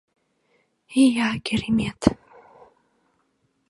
[1.03, 1.99] Ия, керемет!